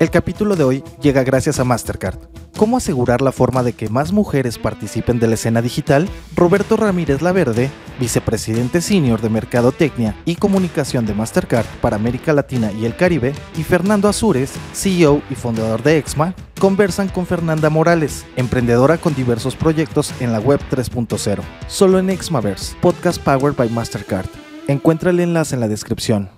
El 0.00 0.10
capítulo 0.10 0.56
de 0.56 0.64
hoy 0.64 0.82
llega 1.02 1.22
gracias 1.24 1.60
a 1.60 1.64
Mastercard. 1.64 2.18
¿Cómo 2.56 2.78
asegurar 2.78 3.20
la 3.20 3.32
forma 3.32 3.62
de 3.62 3.74
que 3.74 3.90
más 3.90 4.12
mujeres 4.12 4.56
participen 4.56 5.18
de 5.18 5.28
la 5.28 5.34
escena 5.34 5.60
digital? 5.60 6.08
Roberto 6.34 6.78
Ramírez 6.78 7.20
Laverde, 7.20 7.68
vicepresidente 8.00 8.80
senior 8.80 9.20
de 9.20 9.28
Mercadotecnia 9.28 10.16
y 10.24 10.36
Comunicación 10.36 11.04
de 11.04 11.12
Mastercard 11.12 11.66
para 11.82 11.96
América 11.96 12.32
Latina 12.32 12.72
y 12.72 12.86
el 12.86 12.96
Caribe, 12.96 13.34
y 13.58 13.62
Fernando 13.62 14.08
Azures, 14.08 14.54
CEO 14.72 15.20
y 15.28 15.34
fundador 15.34 15.82
de 15.82 15.98
Exma, 15.98 16.34
conversan 16.58 17.08
con 17.10 17.26
Fernanda 17.26 17.68
Morales, 17.68 18.24
emprendedora 18.36 18.96
con 18.96 19.14
diversos 19.14 19.54
proyectos 19.54 20.14
en 20.20 20.32
la 20.32 20.40
web 20.40 20.60
3.0. 20.70 21.42
Solo 21.68 21.98
en 21.98 22.08
Exmaverse, 22.08 22.74
podcast 22.80 23.22
powered 23.22 23.54
by 23.54 23.68
Mastercard. 23.68 24.30
Encuentra 24.66 25.10
el 25.10 25.20
enlace 25.20 25.56
en 25.56 25.60
la 25.60 25.68
descripción. 25.68 26.30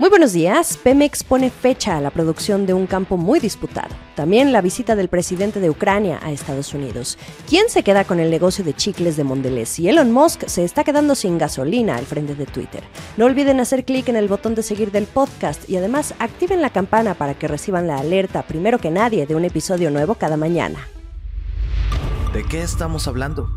Muy 0.00 0.10
buenos 0.10 0.32
días. 0.32 0.76
Pemex 0.76 1.24
pone 1.24 1.50
fecha 1.50 1.96
a 1.96 2.00
la 2.00 2.10
producción 2.10 2.66
de 2.66 2.72
un 2.72 2.86
campo 2.86 3.16
muy 3.16 3.40
disputado. 3.40 3.96
También 4.14 4.52
la 4.52 4.60
visita 4.60 4.94
del 4.94 5.08
presidente 5.08 5.58
de 5.58 5.70
Ucrania 5.70 6.20
a 6.22 6.30
Estados 6.30 6.72
Unidos. 6.72 7.18
¿Quién 7.48 7.68
se 7.68 7.82
queda 7.82 8.04
con 8.04 8.20
el 8.20 8.30
negocio 8.30 8.64
de 8.64 8.74
chicles 8.74 9.16
de 9.16 9.24
Mondelez? 9.24 9.80
Y 9.80 9.88
Elon 9.88 10.12
Musk 10.12 10.46
se 10.46 10.62
está 10.62 10.84
quedando 10.84 11.16
sin 11.16 11.36
gasolina 11.36 11.96
al 11.96 12.06
frente 12.06 12.36
de 12.36 12.46
Twitter. 12.46 12.84
No 13.16 13.24
olviden 13.24 13.58
hacer 13.58 13.84
clic 13.84 14.08
en 14.08 14.14
el 14.14 14.28
botón 14.28 14.54
de 14.54 14.62
seguir 14.62 14.92
del 14.92 15.06
podcast 15.06 15.68
y 15.68 15.76
además 15.76 16.14
activen 16.20 16.62
la 16.62 16.70
campana 16.70 17.14
para 17.14 17.34
que 17.34 17.48
reciban 17.48 17.88
la 17.88 17.98
alerta 17.98 18.42
primero 18.42 18.78
que 18.78 18.92
nadie 18.92 19.26
de 19.26 19.34
un 19.34 19.46
episodio 19.46 19.90
nuevo 19.90 20.14
cada 20.14 20.36
mañana. 20.36 20.78
¿De 22.32 22.44
qué 22.44 22.62
estamos 22.62 23.08
hablando? 23.08 23.48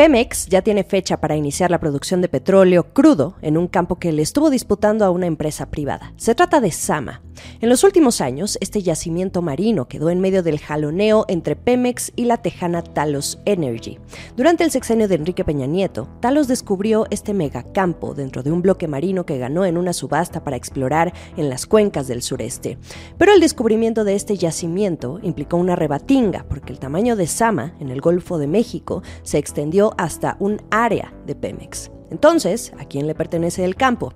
Pemex 0.00 0.46
ya 0.46 0.62
tiene 0.62 0.82
fecha 0.82 1.20
para 1.20 1.36
iniciar 1.36 1.70
la 1.70 1.78
producción 1.78 2.22
de 2.22 2.30
petróleo 2.30 2.94
crudo 2.94 3.34
en 3.42 3.58
un 3.58 3.68
campo 3.68 3.98
que 3.98 4.12
le 4.12 4.22
estuvo 4.22 4.48
disputando 4.48 5.04
a 5.04 5.10
una 5.10 5.26
empresa 5.26 5.66
privada. 5.66 6.14
Se 6.16 6.34
trata 6.34 6.62
de 6.62 6.70
Sama. 6.70 7.20
En 7.60 7.68
los 7.68 7.84
últimos 7.84 8.20
años, 8.20 8.56
este 8.60 8.82
yacimiento 8.82 9.42
marino 9.42 9.88
quedó 9.88 10.10
en 10.10 10.20
medio 10.20 10.42
del 10.42 10.58
jaloneo 10.58 11.24
entre 11.28 11.56
Pemex 11.56 12.12
y 12.16 12.24
la 12.24 12.38
tejana 12.38 12.82
Talos 12.82 13.38
Energy. 13.44 13.98
Durante 14.36 14.64
el 14.64 14.70
sexenio 14.70 15.08
de 15.08 15.16
Enrique 15.16 15.44
Peña 15.44 15.66
Nieto, 15.66 16.08
Talos 16.20 16.48
descubrió 16.48 17.06
este 17.10 17.34
megacampo 17.34 18.14
dentro 18.14 18.42
de 18.42 18.52
un 18.52 18.62
bloque 18.62 18.88
marino 18.88 19.26
que 19.26 19.38
ganó 19.38 19.64
en 19.64 19.76
una 19.76 19.92
subasta 19.92 20.42
para 20.44 20.56
explorar 20.56 21.12
en 21.36 21.50
las 21.50 21.66
cuencas 21.66 22.08
del 22.08 22.22
sureste. 22.22 22.78
Pero 23.18 23.32
el 23.32 23.40
descubrimiento 23.40 24.04
de 24.04 24.14
este 24.14 24.36
yacimiento 24.36 25.20
implicó 25.22 25.56
una 25.56 25.76
rebatinga 25.76 26.46
porque 26.48 26.72
el 26.72 26.78
tamaño 26.78 27.16
de 27.16 27.26
Sama 27.26 27.74
en 27.80 27.90
el 27.90 28.00
Golfo 28.00 28.38
de 28.38 28.46
México 28.46 29.02
se 29.22 29.38
extendió 29.38 29.89
hasta 29.98 30.36
un 30.40 30.60
área 30.70 31.12
de 31.26 31.34
Pemex. 31.34 31.90
Entonces, 32.10 32.72
¿a 32.78 32.84
quién 32.84 33.06
le 33.06 33.14
pertenece 33.14 33.64
el 33.64 33.76
campo? 33.76 34.12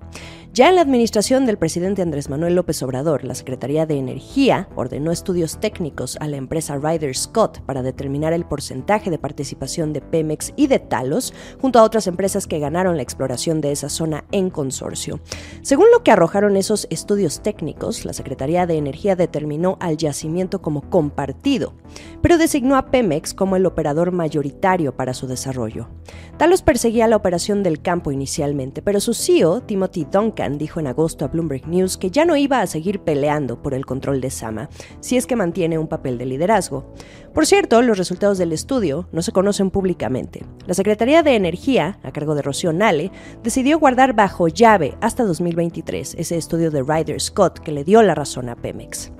Ya 0.54 0.68
en 0.68 0.76
la 0.76 0.82
administración 0.82 1.46
del 1.46 1.58
presidente 1.58 2.00
Andrés 2.00 2.30
Manuel 2.30 2.54
López 2.54 2.80
Obrador, 2.84 3.24
la 3.24 3.34
Secretaría 3.34 3.86
de 3.86 3.98
Energía 3.98 4.68
ordenó 4.76 5.10
estudios 5.10 5.58
técnicos 5.58 6.16
a 6.20 6.28
la 6.28 6.36
empresa 6.36 6.76
Ryder 6.76 7.16
Scott 7.16 7.58
para 7.62 7.82
determinar 7.82 8.32
el 8.32 8.44
porcentaje 8.44 9.10
de 9.10 9.18
participación 9.18 9.92
de 9.92 10.00
Pemex 10.00 10.52
y 10.54 10.68
de 10.68 10.78
Talos, 10.78 11.34
junto 11.60 11.80
a 11.80 11.82
otras 11.82 12.06
empresas 12.06 12.46
que 12.46 12.60
ganaron 12.60 12.96
la 12.96 13.02
exploración 13.02 13.60
de 13.60 13.72
esa 13.72 13.88
zona 13.88 14.26
en 14.30 14.48
consorcio. 14.48 15.18
Según 15.62 15.86
lo 15.92 16.04
que 16.04 16.12
arrojaron 16.12 16.56
esos 16.56 16.86
estudios 16.88 17.42
técnicos, 17.42 18.04
la 18.04 18.12
Secretaría 18.12 18.64
de 18.64 18.76
Energía 18.76 19.16
determinó 19.16 19.76
al 19.80 19.96
yacimiento 19.96 20.62
como 20.62 20.88
compartido, 20.88 21.74
pero 22.22 22.38
designó 22.38 22.76
a 22.76 22.92
Pemex 22.92 23.34
como 23.34 23.56
el 23.56 23.66
operador 23.66 24.12
mayoritario 24.12 24.96
para 24.96 25.14
su 25.14 25.26
desarrollo. 25.26 25.88
Talos 26.36 26.62
perseguía 26.62 27.08
la 27.08 27.16
operación 27.16 27.64
del 27.64 27.82
campo 27.82 28.12
inicialmente, 28.12 28.82
pero 28.82 29.00
su 29.00 29.14
CEO, 29.14 29.60
Timothy 29.60 30.06
Duncan, 30.10 30.43
dijo 30.52 30.80
en 30.80 30.86
agosto 30.86 31.24
a 31.24 31.28
Bloomberg 31.28 31.66
News 31.66 31.96
que 31.96 32.10
ya 32.10 32.24
no 32.24 32.36
iba 32.36 32.60
a 32.60 32.66
seguir 32.66 33.00
peleando 33.00 33.62
por 33.62 33.74
el 33.74 33.86
control 33.86 34.20
de 34.20 34.30
Sama, 34.30 34.68
si 35.00 35.16
es 35.16 35.26
que 35.26 35.36
mantiene 35.36 35.78
un 35.78 35.88
papel 35.88 36.18
de 36.18 36.26
liderazgo. 36.26 36.92
Por 37.32 37.46
cierto, 37.46 37.82
los 37.82 37.98
resultados 37.98 38.38
del 38.38 38.52
estudio 38.52 39.08
no 39.12 39.22
se 39.22 39.32
conocen 39.32 39.70
públicamente. 39.70 40.44
La 40.66 40.74
Secretaría 40.74 41.22
de 41.22 41.34
Energía, 41.34 41.98
a 42.02 42.12
cargo 42.12 42.34
de 42.34 42.42
Rocío 42.42 42.72
Nale, 42.72 43.10
decidió 43.42 43.78
guardar 43.78 44.14
bajo 44.14 44.48
llave 44.48 44.96
hasta 45.00 45.24
2023 45.24 46.14
ese 46.18 46.36
estudio 46.36 46.70
de 46.70 46.82
Ryder 46.82 47.20
Scott 47.20 47.58
que 47.58 47.72
le 47.72 47.84
dio 47.84 48.02
la 48.02 48.14
razón 48.14 48.48
a 48.48 48.56
Pemex. 48.56 49.10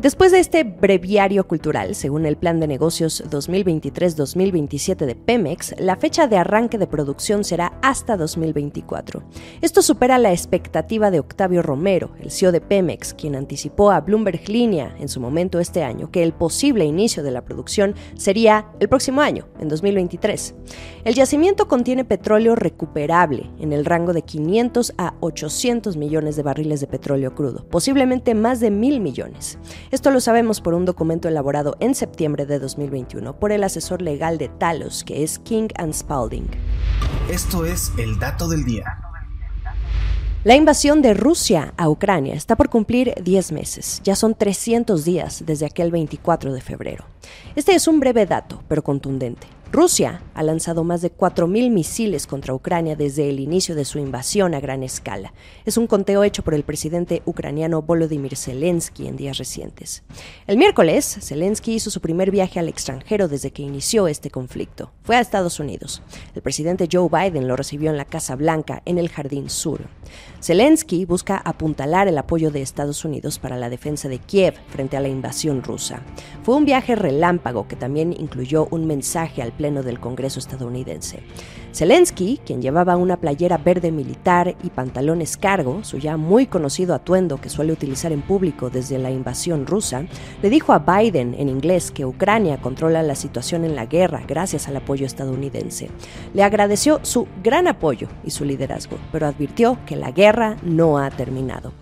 Después 0.00 0.32
de 0.32 0.40
este 0.40 0.64
breviario 0.64 1.46
cultural, 1.46 1.94
según 1.94 2.26
el 2.26 2.36
plan 2.36 2.58
de 2.58 2.66
negocios 2.66 3.22
2023-2027 3.30 5.06
de 5.06 5.14
Pemex, 5.14 5.74
la 5.78 5.96
fecha 5.96 6.26
de 6.26 6.38
arranque 6.38 6.78
de 6.78 6.86
producción 6.86 7.44
será 7.44 7.78
hasta 7.82 8.16
2024. 8.16 9.22
Esto 9.60 9.82
supera 9.82 10.18
la 10.18 10.32
expectativa 10.32 11.10
de 11.10 11.20
Octavio 11.20 11.62
Romero, 11.62 12.12
el 12.20 12.30
CEO 12.30 12.52
de 12.52 12.60
Pemex, 12.60 13.14
quien 13.14 13.36
anticipó 13.36 13.90
a 13.90 14.00
Bloomberg 14.00 14.48
Línea 14.48 14.96
en 14.98 15.08
su 15.08 15.20
momento 15.20 15.60
este 15.60 15.84
año 15.84 16.10
que 16.10 16.22
el 16.22 16.32
posible 16.32 16.84
inicio 16.84 17.22
de 17.22 17.30
la 17.30 17.44
producción 17.44 17.94
sería 18.16 18.66
el 18.80 18.88
próximo 18.88 19.20
año, 19.20 19.46
en 19.60 19.68
2023. 19.68 20.54
El 21.04 21.14
yacimiento 21.14 21.68
contiene 21.68 22.04
petróleo 22.04 22.56
recuperable 22.56 23.50
en 23.60 23.72
el 23.72 23.84
rango 23.84 24.12
de 24.12 24.22
500 24.22 24.94
a 24.98 25.14
800 25.20 25.96
millones 25.96 26.36
de 26.36 26.42
barriles 26.42 26.80
de 26.80 26.86
petróleo 26.86 27.34
crudo, 27.34 27.66
posiblemente 27.68 28.34
más 28.34 28.58
de 28.60 28.70
mil 28.70 29.00
millones. 29.00 29.58
Esto 29.92 30.10
lo 30.10 30.20
sabemos 30.20 30.62
por 30.62 30.72
un 30.72 30.86
documento 30.86 31.28
elaborado 31.28 31.76
en 31.78 31.94
septiembre 31.94 32.46
de 32.46 32.58
2021 32.58 33.38
por 33.38 33.52
el 33.52 33.62
asesor 33.62 34.00
legal 34.00 34.38
de 34.38 34.48
Talos, 34.48 35.04
que 35.04 35.22
es 35.22 35.38
King 35.38 35.68
and 35.76 35.92
Spalding. 35.92 36.48
Esto 37.30 37.66
es 37.66 37.92
el 37.98 38.18
dato 38.18 38.48
del 38.48 38.64
día. 38.64 38.86
La 40.44 40.56
invasión 40.56 41.02
de 41.02 41.12
Rusia 41.12 41.74
a 41.76 41.90
Ucrania 41.90 42.34
está 42.34 42.56
por 42.56 42.70
cumplir 42.70 43.12
10 43.22 43.52
meses. 43.52 44.00
Ya 44.02 44.16
son 44.16 44.34
300 44.34 45.04
días 45.04 45.42
desde 45.44 45.66
aquel 45.66 45.90
24 45.90 46.54
de 46.54 46.62
febrero. 46.62 47.04
Este 47.54 47.74
es 47.74 47.86
un 47.86 48.00
breve 48.00 48.24
dato, 48.24 48.62
pero 48.68 48.82
contundente. 48.82 49.46
Rusia 49.72 50.20
ha 50.34 50.42
lanzado 50.42 50.84
más 50.84 51.00
de 51.00 51.10
4.000 51.10 51.70
misiles 51.70 52.26
contra 52.26 52.52
Ucrania 52.52 52.94
desde 52.94 53.30
el 53.30 53.40
inicio 53.40 53.74
de 53.74 53.86
su 53.86 53.98
invasión 53.98 54.52
a 54.54 54.60
gran 54.60 54.82
escala. 54.82 55.32
Es 55.64 55.78
un 55.78 55.86
conteo 55.86 56.24
hecho 56.24 56.44
por 56.44 56.52
el 56.52 56.62
presidente 56.62 57.22
ucraniano 57.24 57.80
Volodymyr 57.80 58.36
Zelensky 58.36 59.06
en 59.06 59.16
días 59.16 59.38
recientes. 59.38 60.02
El 60.46 60.58
miércoles, 60.58 61.16
Zelensky 61.22 61.72
hizo 61.72 61.90
su 61.90 62.02
primer 62.02 62.30
viaje 62.30 62.58
al 62.58 62.68
extranjero 62.68 63.28
desde 63.28 63.50
que 63.50 63.62
inició 63.62 64.08
este 64.08 64.30
conflicto. 64.30 64.92
Fue 65.04 65.16
a 65.16 65.20
Estados 65.20 65.58
Unidos. 65.58 66.02
El 66.34 66.42
presidente 66.42 66.86
Joe 66.92 67.08
Biden 67.08 67.48
lo 67.48 67.56
recibió 67.56 67.90
en 67.90 67.96
la 67.96 68.04
Casa 68.04 68.36
Blanca, 68.36 68.82
en 68.84 68.98
el 68.98 69.08
Jardín 69.08 69.48
Sur. 69.48 69.80
Zelensky 70.42 71.06
busca 71.06 71.38
apuntalar 71.38 72.08
el 72.08 72.18
apoyo 72.18 72.50
de 72.50 72.60
Estados 72.60 73.06
Unidos 73.06 73.38
para 73.38 73.56
la 73.56 73.70
defensa 73.70 74.10
de 74.10 74.18
Kiev 74.18 74.54
frente 74.68 74.98
a 74.98 75.00
la 75.00 75.08
invasión 75.08 75.62
rusa. 75.62 76.02
Fue 76.42 76.56
un 76.56 76.66
viaje 76.66 76.94
relámpago 76.94 77.68
que 77.68 77.76
también 77.76 78.12
incluyó 78.12 78.68
un 78.70 78.86
mensaje 78.86 79.40
al 79.40 79.52
Pleno 79.62 79.84
del 79.84 80.00
Congreso 80.00 80.40
estadounidense. 80.40 81.20
Zelensky, 81.72 82.40
quien 82.44 82.60
llevaba 82.60 82.96
una 82.96 83.18
playera 83.18 83.58
verde 83.58 83.92
militar 83.92 84.56
y 84.64 84.70
pantalones 84.70 85.36
cargo, 85.36 85.84
su 85.84 85.98
ya 85.98 86.16
muy 86.16 86.46
conocido 86.46 86.96
atuendo 86.96 87.40
que 87.40 87.48
suele 87.48 87.72
utilizar 87.72 88.10
en 88.10 88.22
público 88.22 88.70
desde 88.70 88.98
la 88.98 89.12
invasión 89.12 89.64
rusa, 89.64 90.04
le 90.42 90.50
dijo 90.50 90.72
a 90.72 90.80
Biden 90.80 91.36
en 91.38 91.48
inglés 91.48 91.92
que 91.92 92.04
Ucrania 92.04 92.60
controla 92.60 93.04
la 93.04 93.14
situación 93.14 93.64
en 93.64 93.76
la 93.76 93.86
guerra 93.86 94.24
gracias 94.26 94.66
al 94.66 94.78
apoyo 94.78 95.06
estadounidense. 95.06 95.90
Le 96.34 96.42
agradeció 96.42 96.98
su 97.04 97.28
gran 97.44 97.68
apoyo 97.68 98.08
y 98.24 98.32
su 98.32 98.44
liderazgo, 98.44 98.98
pero 99.12 99.28
advirtió 99.28 99.78
que 99.86 99.94
la 99.94 100.10
guerra 100.10 100.56
no 100.64 100.98
ha 100.98 101.08
terminado. 101.08 101.81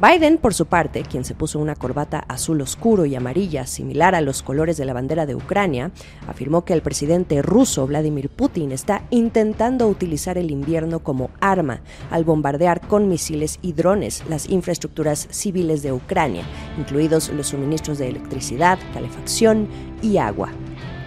Biden, 0.00 0.38
por 0.38 0.54
su 0.54 0.64
parte, 0.64 1.02
quien 1.02 1.26
se 1.26 1.34
puso 1.34 1.58
una 1.58 1.74
corbata 1.74 2.24
azul 2.26 2.62
oscuro 2.62 3.04
y 3.04 3.14
amarilla 3.14 3.66
similar 3.66 4.14
a 4.14 4.22
los 4.22 4.42
colores 4.42 4.78
de 4.78 4.86
la 4.86 4.94
bandera 4.94 5.26
de 5.26 5.34
Ucrania, 5.34 5.90
afirmó 6.26 6.64
que 6.64 6.72
el 6.72 6.80
presidente 6.80 7.42
ruso 7.42 7.86
Vladimir 7.86 8.30
Putin 8.30 8.72
está 8.72 9.02
intentando 9.10 9.86
utilizar 9.88 10.38
el 10.38 10.50
invierno 10.50 11.00
como 11.00 11.28
arma 11.42 11.82
al 12.10 12.24
bombardear 12.24 12.80
con 12.80 13.08
misiles 13.08 13.58
y 13.60 13.74
drones 13.74 14.24
las 14.26 14.48
infraestructuras 14.48 15.28
civiles 15.30 15.82
de 15.82 15.92
Ucrania, 15.92 16.44
incluidos 16.78 17.28
los 17.28 17.48
suministros 17.48 17.98
de 17.98 18.08
electricidad, 18.08 18.78
calefacción 18.94 19.68
y 20.00 20.16
agua. 20.16 20.50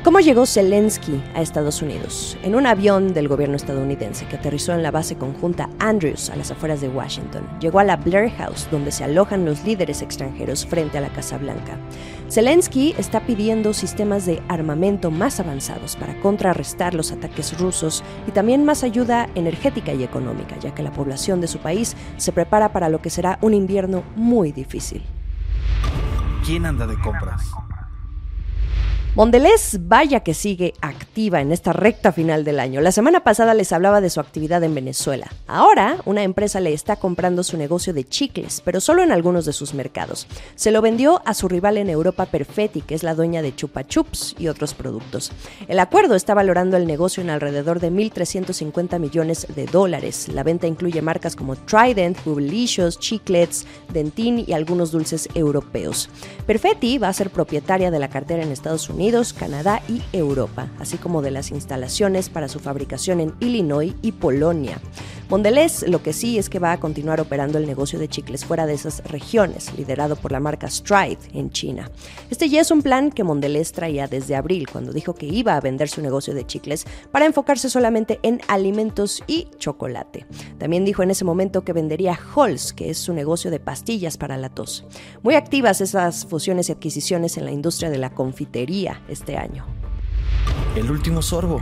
¿Cómo 0.03 0.19
llegó 0.19 0.45
Zelensky 0.45 1.23
a 1.33 1.41
Estados 1.41 1.81
Unidos? 1.81 2.37
En 2.43 2.55
un 2.55 2.65
avión 2.65 3.13
del 3.13 3.29
gobierno 3.29 3.55
estadounidense 3.55 4.25
que 4.25 4.35
aterrizó 4.35 4.73
en 4.73 4.83
la 4.83 4.91
base 4.91 5.15
conjunta 5.15 5.69
Andrews 5.79 6.29
a 6.29 6.35
las 6.35 6.51
afueras 6.51 6.81
de 6.81 6.89
Washington. 6.89 7.47
Llegó 7.61 7.79
a 7.79 7.85
la 7.85 7.95
Blair 7.95 8.29
House, 8.31 8.67
donde 8.69 8.91
se 8.91 9.05
alojan 9.05 9.45
los 9.45 9.63
líderes 9.63 10.01
extranjeros 10.01 10.65
frente 10.65 10.97
a 10.97 11.01
la 11.01 11.07
Casa 11.07 11.37
Blanca. 11.37 11.77
Zelensky 12.29 12.93
está 12.97 13.25
pidiendo 13.25 13.71
sistemas 13.71 14.25
de 14.25 14.43
armamento 14.49 15.09
más 15.09 15.39
avanzados 15.39 15.95
para 15.95 16.19
contrarrestar 16.19 16.93
los 16.95 17.13
ataques 17.13 17.57
rusos 17.57 18.03
y 18.27 18.31
también 18.31 18.65
más 18.65 18.83
ayuda 18.83 19.29
energética 19.35 19.93
y 19.93 20.03
económica, 20.03 20.59
ya 20.59 20.75
que 20.75 20.83
la 20.83 20.91
población 20.91 21.39
de 21.39 21.47
su 21.47 21.59
país 21.59 21.95
se 22.17 22.33
prepara 22.33 22.73
para 22.73 22.89
lo 22.89 23.01
que 23.01 23.09
será 23.09 23.39
un 23.39 23.53
invierno 23.53 24.03
muy 24.17 24.51
difícil. 24.51 25.01
¿Quién 26.45 26.65
anda 26.65 26.85
de 26.87 26.99
compras? 26.99 27.53
Mondelez, 29.15 29.77
vaya 29.81 30.21
que 30.21 30.33
sigue 30.33 30.73
activa 30.81 31.39
en 31.39 31.51
esta 31.51 31.71
recta 31.71 32.11
final 32.11 32.43
del 32.43 32.59
año. 32.59 32.81
La 32.81 32.91
semana 32.91 33.19
pasada 33.19 33.53
les 33.53 33.71
hablaba 33.71 34.01
de 34.01 34.09
su 34.09 34.19
actividad 34.19 34.63
en 34.63 34.73
Venezuela. 34.73 35.31
Ahora, 35.45 35.97
una 36.05 36.23
empresa 36.23 36.59
le 36.59 36.73
está 36.73 36.95
comprando 36.95 37.43
su 37.43 37.55
negocio 37.55 37.93
de 37.93 38.05
chicles, 38.05 38.63
pero 38.65 38.81
solo 38.81 39.03
en 39.03 39.11
algunos 39.11 39.45
de 39.45 39.53
sus 39.53 39.75
mercados. 39.75 40.25
Se 40.55 40.71
lo 40.71 40.81
vendió 40.81 41.21
a 41.25 41.35
su 41.35 41.47
rival 41.47 41.77
en 41.77 41.91
Europa 41.91 42.25
Perfetti, 42.25 42.81
que 42.81 42.95
es 42.95 43.03
la 43.03 43.13
dueña 43.13 43.43
de 43.43 43.55
Chupa 43.55 43.85
Chups 43.85 44.35
y 44.39 44.47
otros 44.47 44.73
productos. 44.73 45.31
El 45.67 45.77
acuerdo 45.77 46.15
está 46.15 46.33
valorando 46.33 46.75
el 46.75 46.87
negocio 46.87 47.21
en 47.21 47.29
alrededor 47.29 47.79
de 47.79 47.91
1.350 47.91 48.97
millones 48.97 49.45
de 49.55 49.67
dólares. 49.67 50.27
La 50.27 50.41
venta 50.41 50.65
incluye 50.65 51.03
marcas 51.03 51.35
como 51.35 51.55
Trident, 51.55 52.17
Bubblicious, 52.25 52.97
Chiclets, 52.97 53.67
Dentin 53.89 54.43
y 54.47 54.53
algunos 54.53 54.91
dulces 54.91 55.29
europeos. 55.35 56.09
Perfetti 56.47 56.97
va 56.97 57.09
a 57.09 57.13
ser 57.13 57.29
propietaria 57.29 57.91
de 57.91 57.99
la 57.99 58.09
cartera 58.09 58.41
en 58.41 58.51
Estados 58.51 58.89
Canadá 59.37 59.81
y 59.89 60.01
Europa, 60.13 60.69
así 60.79 60.97
como 60.97 61.21
de 61.21 61.29
las 61.29 61.51
instalaciones 61.51 62.29
para 62.29 62.47
su 62.47 62.59
fabricación 62.59 63.19
en 63.19 63.33
Illinois 63.41 63.93
y 64.01 64.13
Polonia. 64.13 64.79
Mondelez 65.29 65.87
lo 65.87 66.03
que 66.03 66.13
sí 66.13 66.37
es 66.37 66.49
que 66.49 66.59
va 66.59 66.71
a 66.71 66.79
continuar 66.79 67.19
operando 67.19 67.57
el 67.57 67.65
negocio 67.65 67.97
de 67.97 68.07
chicles 68.07 68.45
fuera 68.45 68.65
de 68.65 68.73
esas 68.73 69.03
regiones, 69.05 69.73
liderado 69.77 70.15
por 70.15 70.31
la 70.31 70.39
marca 70.39 70.69
Stride 70.69 71.17
en 71.33 71.49
China. 71.49 71.89
Este 72.29 72.49
ya 72.49 72.61
es 72.61 72.71
un 72.71 72.81
plan 72.81 73.09
que 73.09 73.23
Mondelez 73.23 73.71
traía 73.71 74.07
desde 74.07 74.35
abril, 74.35 74.67
cuando 74.71 74.93
dijo 74.93 75.15
que 75.15 75.25
iba 75.25 75.55
a 75.55 75.61
vender 75.61 75.89
su 75.89 76.01
negocio 76.01 76.33
de 76.33 76.45
chicles 76.45 76.85
para 77.11 77.25
enfocarse 77.25 77.69
solamente 77.69 78.19
en 78.23 78.41
alimentos 78.47 79.23
y 79.27 79.47
chocolate. 79.57 80.25
También 80.57 80.85
dijo 80.85 81.03
en 81.03 81.11
ese 81.11 81.25
momento 81.25 81.63
que 81.63 81.73
vendería 81.73 82.19
Halls, 82.35 82.73
que 82.73 82.89
es 82.89 82.97
su 82.97 83.13
negocio 83.13 83.49
de 83.49 83.59
pastillas 83.59 84.17
para 84.17 84.37
la 84.37 84.49
tos. 84.49 84.85
Muy 85.23 85.35
activas 85.35 85.81
esas 85.81 86.25
fusiones 86.25 86.69
y 86.69 86.73
adquisiciones 86.73 87.37
en 87.37 87.45
la 87.45 87.51
industria 87.51 87.89
de 87.89 87.97
la 87.97 88.13
confitería 88.13 89.01
este 89.07 89.37
año. 89.37 89.65
El 90.75 90.89
último 90.89 91.21
sorbo. 91.21 91.61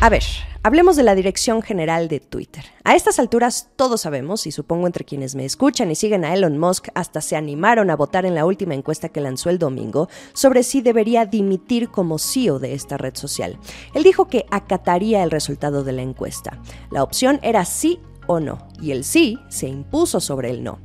A 0.00 0.10
ver, 0.10 0.22
hablemos 0.62 0.94
de 0.94 1.02
la 1.02 1.16
dirección 1.16 1.60
general 1.60 2.06
de 2.06 2.20
Twitter. 2.20 2.64
A 2.84 2.94
estas 2.94 3.18
alturas 3.18 3.70
todos 3.74 4.02
sabemos, 4.02 4.46
y 4.46 4.52
supongo 4.52 4.86
entre 4.86 5.04
quienes 5.04 5.34
me 5.34 5.44
escuchan 5.44 5.90
y 5.90 5.96
siguen 5.96 6.24
a 6.24 6.32
Elon 6.32 6.56
Musk 6.56 6.90
hasta 6.94 7.20
se 7.20 7.34
animaron 7.34 7.90
a 7.90 7.96
votar 7.96 8.24
en 8.24 8.36
la 8.36 8.46
última 8.46 8.74
encuesta 8.74 9.08
que 9.08 9.20
lanzó 9.20 9.50
el 9.50 9.58
domingo 9.58 10.08
sobre 10.34 10.62
si 10.62 10.82
debería 10.82 11.26
dimitir 11.26 11.88
como 11.88 12.20
CEO 12.20 12.60
de 12.60 12.74
esta 12.74 12.96
red 12.96 13.16
social. 13.16 13.58
Él 13.92 14.04
dijo 14.04 14.28
que 14.28 14.46
acataría 14.52 15.24
el 15.24 15.32
resultado 15.32 15.82
de 15.82 15.92
la 15.92 16.02
encuesta. 16.02 16.62
La 16.92 17.02
opción 17.02 17.40
era 17.42 17.64
sí 17.64 17.98
o 18.28 18.38
no, 18.38 18.68
y 18.80 18.92
el 18.92 19.02
sí 19.02 19.40
se 19.48 19.66
impuso 19.66 20.20
sobre 20.20 20.50
el 20.50 20.62
no. 20.62 20.78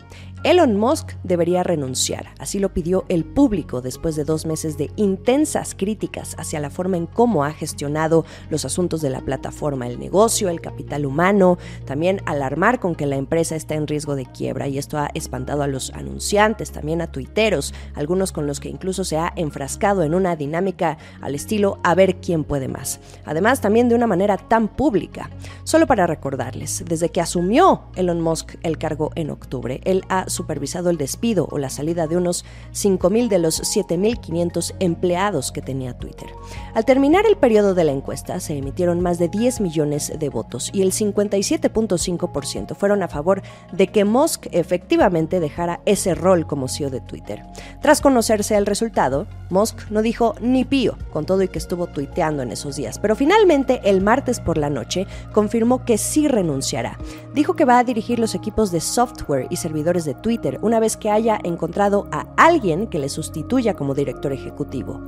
Elon 0.44 0.76
Musk 0.76 1.14
debería 1.24 1.64
renunciar, 1.64 2.34
así 2.38 2.60
lo 2.60 2.74
pidió 2.74 3.06
el 3.08 3.24
público 3.24 3.82
después 3.82 4.18
de 4.18 4.26
dos 4.26 4.46
meses 4.46 4.78
de 4.78 4.92
intensas 4.98 5.74
críticas 5.74 6.36
hacia 6.38 6.60
la 6.60 6.70
forma 6.70 6.98
en 6.98 7.06
cómo 7.06 7.46
ha 7.46 7.54
gestionado 7.54 8.26
los 8.50 8.66
asuntos 8.66 9.02
de 9.02 9.10
la 9.10 9.22
plataforma, 9.22 9.88
el 9.88 10.00
negocio, 10.00 10.50
el 10.50 10.60
capital 10.60 11.06
humano, 11.06 11.58
también 11.86 12.22
alarmar 12.26 12.82
con 12.82 12.94
que 12.94 13.06
la 13.06 13.16
empresa 13.16 13.56
está 13.56 13.76
en 13.76 13.88
riesgo 13.88 14.16
de 14.16 14.26
quiebra 14.26 14.68
y 14.68 14.78
esto 14.78 14.98
ha 14.98 15.12
espantado 15.14 15.64
a 15.64 15.68
los 15.68 15.92
anunciantes, 15.92 16.74
también 16.74 17.02
a 17.02 17.10
tuiteros, 17.10 17.74
algunos 17.96 18.34
con 18.34 18.46
los 18.46 18.60
que 18.60 18.68
incluso 18.68 19.06
se 19.06 19.16
ha 19.16 19.32
enfrascado 19.38 20.04
en 20.04 20.14
una 20.14 20.36
dinámica 20.36 20.98
al 21.22 21.36
estilo 21.36 21.80
a 21.84 21.96
ver 21.96 22.18
quién 22.18 22.44
puede 22.44 22.68
más. 22.68 23.00
Además, 23.24 23.62
también 23.62 23.88
de 23.88 23.96
una 23.96 24.08
manera 24.08 24.36
tan 24.36 24.68
pública. 24.68 25.30
Solo 25.64 25.88
para 25.88 26.06
recordarles, 26.06 26.84
desde 26.86 27.08
que 27.08 27.22
asumió 27.22 27.84
Elon 27.96 28.20
Musk 28.20 28.56
el 28.64 28.78
cargo 28.78 29.12
en 29.16 29.30
octubre, 29.30 29.80
él 29.86 30.04
ha 30.10 30.30
supervisado 30.34 30.90
el 30.90 30.98
despido 30.98 31.48
o 31.52 31.58
la 31.58 31.70
salida 31.70 32.08
de 32.08 32.18
unos 32.18 32.46
5.000 32.74 33.30
de 33.30 33.40
los 33.40 33.62
7.500 33.62 34.76
empleados 34.80 35.52
que 35.52 35.62
tenía 35.62 35.98
Twitter. 35.98 36.30
Al 36.74 36.86
terminar 36.86 37.26
el 37.26 37.38
periodo 37.38 37.74
de 37.74 37.84
la 37.84 37.92
encuesta, 37.92 38.40
se 38.40 38.58
emitieron 38.58 39.00
más 39.00 39.20
de 39.20 39.30
10 39.30 39.62
millones 39.62 40.12
de 40.18 40.30
votos 40.30 40.70
y 40.74 40.82
el 40.82 40.92
57.5% 40.92 42.76
fueron 42.76 43.04
a 43.04 43.08
favor 43.08 43.42
de 43.72 43.88
que 43.88 44.06
Musk 44.06 44.48
efectivamente 44.52 45.40
dejara 45.40 45.82
ese 45.86 46.16
rol 46.16 46.48
como 46.48 46.68
CEO 46.68 46.90
de 46.90 47.02
Twitter. 47.02 47.44
Tras 47.82 48.02
conocerse 48.02 48.56
el 48.56 48.66
resultado, 48.66 49.28
Musk 49.50 49.90
no 49.90 50.02
dijo 50.02 50.36
ni 50.42 50.66
pío, 50.66 50.98
con 51.12 51.26
todo 51.26 51.44
y 51.44 51.48
que 51.48 51.60
estuvo 51.60 51.88
tuiteando 51.88 52.42
en 52.42 52.52
esos 52.52 52.76
días, 52.76 53.00
pero 53.00 53.16
finalmente 53.16 53.82
el 53.84 54.02
martes 54.02 54.40
por 54.40 54.58
la 54.58 54.70
noche 54.70 55.06
confirmó 55.32 55.86
que 55.86 55.98
sí 55.98 56.28
renunciará. 56.28 56.98
Dijo 57.34 57.56
que 57.56 57.66
va 57.66 57.80
a 57.80 57.84
dirigir 57.84 58.20
los 58.20 58.36
equipos 58.36 58.72
de 58.72 58.82
software 58.82 59.48
y 59.50 59.58
servidores 59.58 60.06
de 60.06 60.16
Twitter 60.24 60.58
una 60.64 60.80
vez 60.80 60.98
que 60.98 61.12
haya 61.12 61.40
encontrado 61.44 62.08
a 62.12 62.26
alguien 62.36 62.88
que 62.88 62.98
le 62.98 63.10
sustituya 63.10 63.76
como 63.76 63.94
director 63.94 64.34
ejecutivo. 64.34 65.00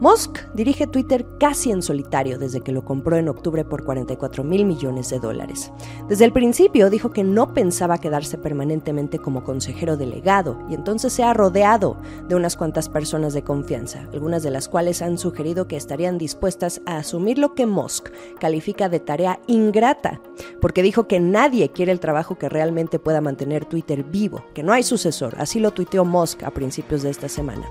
Musk 0.00 0.38
dirige 0.54 0.86
Twitter 0.86 1.26
casi 1.38 1.70
en 1.70 1.82
solitario 1.82 2.38
desde 2.38 2.62
que 2.62 2.72
lo 2.72 2.86
compró 2.86 3.18
en 3.18 3.28
octubre 3.28 3.66
por 3.66 3.84
44 3.84 4.42
mil 4.42 4.64
millones 4.64 5.10
de 5.10 5.18
dólares. 5.18 5.70
Desde 6.08 6.24
el 6.24 6.32
principio 6.32 6.88
dijo 6.88 7.10
que 7.10 7.22
no 7.22 7.52
pensaba 7.52 7.98
quedarse 7.98 8.38
permanentemente 8.38 9.18
como 9.18 9.44
consejero 9.44 9.98
delegado 9.98 10.58
y 10.70 10.74
entonces 10.74 11.12
se 11.12 11.22
ha 11.22 11.34
rodeado 11.34 11.98
de 12.26 12.34
unas 12.34 12.56
cuantas 12.56 12.88
personas 12.88 13.34
de 13.34 13.44
confianza, 13.44 14.08
algunas 14.10 14.42
de 14.42 14.50
las 14.50 14.70
cuales 14.70 15.02
han 15.02 15.18
sugerido 15.18 15.68
que 15.68 15.76
estarían 15.76 16.16
dispuestas 16.16 16.80
a 16.86 16.96
asumir 16.96 17.36
lo 17.36 17.54
que 17.54 17.66
Musk 17.66 18.08
califica 18.38 18.88
de 18.88 19.00
tarea 19.00 19.38
ingrata, 19.48 20.22
porque 20.62 20.82
dijo 20.82 21.08
que 21.08 21.20
nadie 21.20 21.72
quiere 21.72 21.92
el 21.92 22.00
trabajo 22.00 22.38
que 22.38 22.48
realmente 22.48 22.98
pueda 22.98 23.20
mantener 23.20 23.66
Twitter 23.66 24.02
vivo, 24.02 24.46
que 24.54 24.62
no 24.62 24.72
hay 24.72 24.82
sucesor, 24.82 25.34
así 25.36 25.60
lo 25.60 25.72
tuiteó 25.72 26.06
Musk 26.06 26.42
a 26.42 26.52
principios 26.52 27.02
de 27.02 27.10
esta 27.10 27.28
semana. 27.28 27.66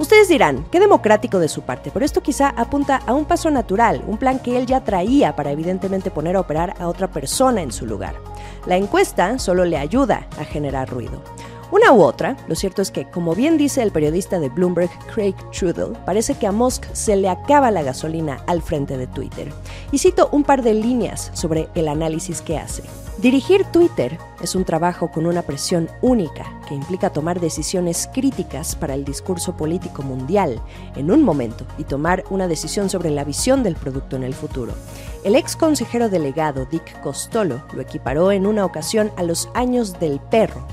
Ustedes 0.00 0.28
dirán, 0.28 0.64
qué 0.72 0.80
democrático 0.80 1.38
de 1.38 1.48
su 1.48 1.60
parte, 1.60 1.90
pero 1.92 2.06
esto 2.06 2.22
quizá 2.22 2.48
apunta 2.56 3.02
a 3.06 3.12
un 3.12 3.26
paso 3.26 3.50
natural, 3.50 4.02
un 4.06 4.16
plan 4.16 4.38
que 4.38 4.56
él 4.56 4.64
ya 4.64 4.80
traía 4.80 5.36
para 5.36 5.50
evidentemente 5.50 6.10
poner 6.10 6.36
a 6.36 6.40
operar 6.40 6.72
a 6.80 6.88
otra 6.88 7.08
persona 7.08 7.60
en 7.60 7.70
su 7.70 7.84
lugar. 7.84 8.14
La 8.64 8.78
encuesta 8.78 9.38
solo 9.38 9.66
le 9.66 9.76
ayuda 9.76 10.26
a 10.38 10.44
generar 10.44 10.88
ruido. 10.88 11.22
Una 11.72 11.92
u 11.92 12.02
otra, 12.02 12.36
lo 12.48 12.56
cierto 12.56 12.82
es 12.82 12.90
que, 12.90 13.08
como 13.08 13.34
bien 13.36 13.56
dice 13.56 13.80
el 13.82 13.92
periodista 13.92 14.40
de 14.40 14.48
Bloomberg 14.48 14.90
Craig 15.14 15.36
Trudell, 15.52 15.96
parece 16.04 16.34
que 16.34 16.48
a 16.48 16.52
Musk 16.52 16.84
se 16.92 17.14
le 17.14 17.28
acaba 17.28 17.70
la 17.70 17.84
gasolina 17.84 18.42
al 18.48 18.60
frente 18.60 18.96
de 18.96 19.06
Twitter. 19.06 19.52
Y 19.92 19.98
cito 19.98 20.28
un 20.32 20.42
par 20.42 20.62
de 20.62 20.74
líneas 20.74 21.30
sobre 21.32 21.68
el 21.76 21.86
análisis 21.86 22.40
que 22.40 22.58
hace. 22.58 22.82
Dirigir 23.18 23.64
Twitter 23.66 24.18
es 24.42 24.54
un 24.54 24.64
trabajo 24.64 25.10
con 25.12 25.26
una 25.26 25.42
presión 25.42 25.88
única 26.00 26.46
que 26.66 26.74
implica 26.74 27.10
tomar 27.10 27.38
decisiones 27.38 28.08
críticas 28.12 28.74
para 28.74 28.94
el 28.94 29.04
discurso 29.04 29.56
político 29.56 30.02
mundial 30.02 30.60
en 30.96 31.10
un 31.10 31.22
momento 31.22 31.66
y 31.78 31.84
tomar 31.84 32.24
una 32.30 32.48
decisión 32.48 32.88
sobre 32.88 33.10
la 33.10 33.24
visión 33.24 33.62
del 33.62 33.76
producto 33.76 34.16
en 34.16 34.24
el 34.24 34.34
futuro. 34.34 34.72
El 35.22 35.36
ex 35.36 35.54
consejero 35.54 36.08
delegado 36.08 36.64
Dick 36.64 37.00
Costolo 37.02 37.62
lo 37.74 37.82
equiparó 37.82 38.32
en 38.32 38.46
una 38.46 38.64
ocasión 38.64 39.12
a 39.16 39.22
los 39.22 39.50
años 39.54 40.00
del 40.00 40.18
perro. 40.18 40.66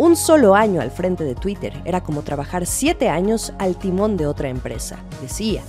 Un 0.00 0.16
solo 0.16 0.54
año 0.54 0.80
al 0.80 0.90
frente 0.90 1.24
de 1.24 1.34
Twitter 1.34 1.74
era 1.84 2.02
como 2.02 2.22
trabajar 2.22 2.64
siete 2.64 3.10
años 3.10 3.52
al 3.58 3.76
timón 3.76 4.16
de 4.16 4.26
otra 4.26 4.48
empresa, 4.48 4.96
decía. 5.20 5.60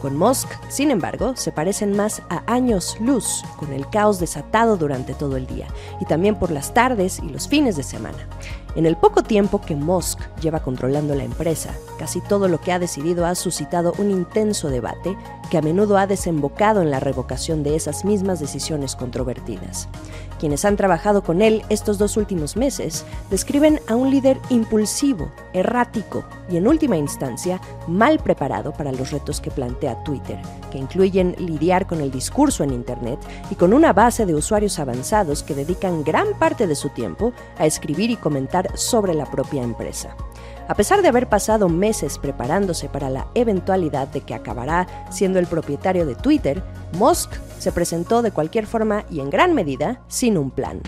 Con 0.00 0.16
Musk, 0.16 0.48
sin 0.68 0.92
embargo, 0.92 1.34
se 1.34 1.50
parecen 1.50 1.96
más 1.96 2.22
a 2.30 2.44
años 2.46 2.96
luz, 3.00 3.42
con 3.56 3.72
el 3.72 3.90
caos 3.90 4.20
desatado 4.20 4.76
durante 4.76 5.14
todo 5.14 5.36
el 5.36 5.48
día, 5.48 5.66
y 6.00 6.04
también 6.04 6.36
por 6.36 6.52
las 6.52 6.72
tardes 6.72 7.18
y 7.18 7.28
los 7.28 7.48
fines 7.48 7.74
de 7.74 7.82
semana. 7.82 8.28
En 8.76 8.86
el 8.86 8.96
poco 8.96 9.24
tiempo 9.24 9.60
que 9.60 9.74
Musk 9.74 10.20
lleva 10.40 10.62
controlando 10.62 11.16
la 11.16 11.24
empresa, 11.24 11.74
casi 11.98 12.20
todo 12.20 12.46
lo 12.46 12.60
que 12.60 12.70
ha 12.70 12.78
decidido 12.78 13.26
ha 13.26 13.34
suscitado 13.34 13.94
un 13.98 14.12
intenso 14.12 14.70
debate 14.70 15.16
que 15.50 15.58
a 15.58 15.62
menudo 15.62 15.98
ha 15.98 16.06
desembocado 16.06 16.82
en 16.82 16.90
la 16.92 17.00
revocación 17.00 17.64
de 17.64 17.74
esas 17.74 18.04
mismas 18.04 18.38
decisiones 18.38 18.94
controvertidas. 18.94 19.88
Quienes 20.42 20.64
han 20.64 20.76
trabajado 20.76 21.22
con 21.22 21.40
él 21.40 21.62
estos 21.68 21.98
dos 21.98 22.16
últimos 22.16 22.56
meses 22.56 23.04
describen 23.30 23.78
a 23.86 23.94
un 23.94 24.10
líder 24.10 24.40
impulsivo, 24.50 25.30
errático 25.52 26.24
y 26.50 26.56
en 26.56 26.66
última 26.66 26.96
instancia 26.96 27.60
mal 27.86 28.18
preparado 28.18 28.72
para 28.72 28.90
los 28.90 29.12
retos 29.12 29.40
que 29.40 29.52
plantea 29.52 30.02
Twitter, 30.02 30.40
que 30.72 30.78
incluyen 30.78 31.36
lidiar 31.38 31.86
con 31.86 32.00
el 32.00 32.10
discurso 32.10 32.64
en 32.64 32.72
Internet 32.72 33.20
y 33.52 33.54
con 33.54 33.72
una 33.72 33.92
base 33.92 34.26
de 34.26 34.34
usuarios 34.34 34.80
avanzados 34.80 35.44
que 35.44 35.54
dedican 35.54 36.02
gran 36.02 36.36
parte 36.36 36.66
de 36.66 36.74
su 36.74 36.88
tiempo 36.88 37.32
a 37.56 37.64
escribir 37.64 38.10
y 38.10 38.16
comentar 38.16 38.76
sobre 38.76 39.14
la 39.14 39.26
propia 39.26 39.62
empresa. 39.62 40.16
A 40.66 40.74
pesar 40.74 41.02
de 41.02 41.08
haber 41.08 41.28
pasado 41.28 41.68
meses 41.68 42.18
preparándose 42.18 42.88
para 42.88 43.10
la 43.10 43.28
eventualidad 43.36 44.08
de 44.08 44.22
que 44.22 44.34
acabará 44.34 44.88
siendo 45.08 45.38
el 45.38 45.46
propietario 45.46 46.04
de 46.04 46.16
Twitter, 46.16 46.64
Musk 46.98 47.30
se 47.62 47.72
presentó 47.72 48.22
de 48.22 48.30
cualquier 48.30 48.66
forma 48.66 49.04
y 49.10 49.20
en 49.20 49.30
gran 49.30 49.54
medida 49.54 50.00
sin 50.08 50.36
un 50.36 50.50
plan. 50.50 50.82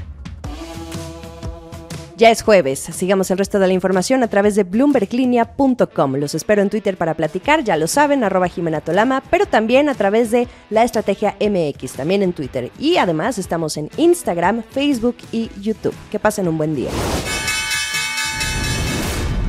Ya 2.17 2.31
es 2.31 2.43
jueves, 2.43 2.79
sigamos 2.79 3.33
el 3.33 3.39
resto 3.39 3.59
de 3.59 3.67
la 3.67 3.73
información 3.73 4.23
a 4.23 4.29
través 4.29 4.55
de 4.55 4.63
bloomberglinea.com. 4.63 6.15
Los 6.15 6.37
espero 6.37 6.63
en 6.63 6.71
Twitter 6.71 6.97
para 6.97 7.15
platicar, 7.15 7.65
ya 7.65 7.77
lo 7.77 7.89
saben, 7.89 8.23
arroba 8.23 8.47
Jimena 8.47 8.81
Tolama, 8.81 9.21
pero 9.31 9.47
también 9.47 9.89
a 9.89 9.95
través 9.95 10.31
de 10.31 10.47
la 10.71 10.85
estrategia 10.85 11.35
MX, 11.41 11.95
también 11.95 12.23
en 12.23 12.33
Twitter. 12.33 12.71
Y 12.79 12.99
además 12.99 13.39
estamos 13.39 13.77
en 13.77 13.91
Instagram, 13.97 14.63
Facebook 14.71 15.17
y 15.33 15.51
YouTube. 15.61 15.95
Que 16.13 16.21
pasen 16.21 16.47
un 16.47 16.57
buen 16.57 16.77
día. 16.77 16.91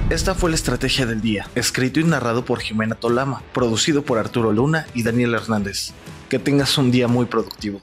Esta 0.09 0.33
fue 0.33 0.49
la 0.49 0.55
estrategia 0.55 1.05
del 1.05 1.21
día, 1.21 1.47
escrito 1.53 1.99
y 1.99 2.03
narrado 2.03 2.45
por 2.45 2.61
Jimena 2.61 2.95
Tolama, 2.95 3.43
producido 3.53 4.03
por 4.03 4.17
Arturo 4.17 4.51
Luna 4.51 4.87
y 4.95 5.03
Daniel 5.03 5.35
Hernández. 5.35 5.93
Que 6.29 6.39
tengas 6.39 6.77
un 6.77 6.91
día 6.91 7.07
muy 7.07 7.25
productivo. 7.25 7.81